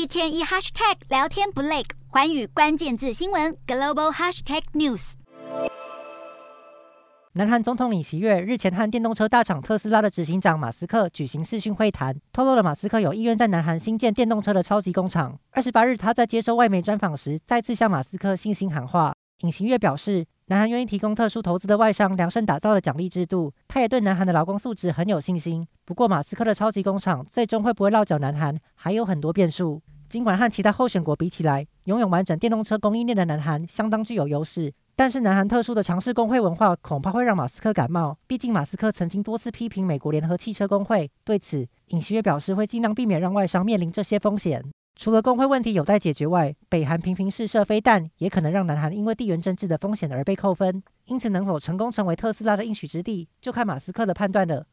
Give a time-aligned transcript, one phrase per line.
[0.00, 5.12] 一天一 hashtag 聊天不累，环宇关键字新闻 global hashtag news。
[7.34, 15.38] 南韩总统尹锡悦日前和电动车大厂特斯拉的执行长马斯克举行视讯会谈，透露了马斯克有意愿在南韩新建电动车的超级工厂。
[15.50, 19.12] 二十八日，他在接受外媒专访时，再次向马斯克信心喊话。
[19.42, 25.66] 尹锡悦表示，南韩愿意提供特殊投资的外商量身打造的奖励制度，他也对南韩的劳工素质很有信心。
[25.84, 29.82] 不过，马斯克的超级工厂最终会不会落脚南韩，还有很多变数。
[30.10, 38.18] 尽管和其他候选国比起来，拥有完整电动车供应链的南韩相当具有优势，但是南韩特殊的强势工会文化恐怕会让马斯克感冒。
[38.26, 41.08] 毕竟，马斯克曾经多次批评美国联合汽车工会。
[41.22, 44.64] 对此，尹锡悦表示会尽量避免让外商面临这些风险。
[44.96, 50.82] 除了工会问题有待解决外，北韩频频试射飞弹，也可能让南韩因为地缘政治的风险而被扣分。
[51.04, 54.66] 因此，能否成功成为特斯拉的应许之地，就看马斯克的判断了。